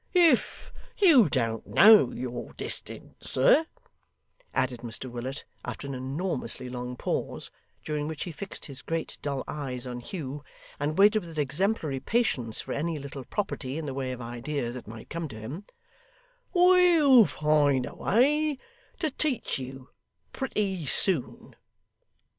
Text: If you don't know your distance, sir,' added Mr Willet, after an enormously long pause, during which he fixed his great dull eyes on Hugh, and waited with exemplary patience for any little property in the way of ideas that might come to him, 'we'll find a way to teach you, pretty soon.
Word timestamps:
If 0.15 0.73
you 0.97 1.29
don't 1.29 1.67
know 1.67 2.11
your 2.11 2.53
distance, 2.53 3.13
sir,' 3.29 3.67
added 4.51 4.79
Mr 4.79 5.11
Willet, 5.11 5.45
after 5.63 5.85
an 5.85 5.93
enormously 5.93 6.69
long 6.69 6.95
pause, 6.95 7.51
during 7.85 8.07
which 8.07 8.23
he 8.23 8.31
fixed 8.31 8.65
his 8.65 8.81
great 8.81 9.19
dull 9.21 9.43
eyes 9.47 9.85
on 9.85 9.99
Hugh, 9.99 10.43
and 10.79 10.97
waited 10.97 11.23
with 11.23 11.37
exemplary 11.37 11.99
patience 11.99 12.61
for 12.61 12.73
any 12.73 12.97
little 12.97 13.25
property 13.25 13.77
in 13.77 13.85
the 13.85 13.93
way 13.93 14.11
of 14.11 14.21
ideas 14.21 14.73
that 14.73 14.87
might 14.87 15.11
come 15.11 15.27
to 15.27 15.39
him, 15.39 15.65
'we'll 16.51 17.25
find 17.27 17.85
a 17.85 17.93
way 17.93 18.57
to 18.97 19.11
teach 19.11 19.59
you, 19.59 19.89
pretty 20.33 20.83
soon. 20.87 21.55